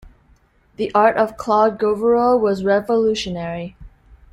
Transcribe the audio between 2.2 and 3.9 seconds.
was revolutionary.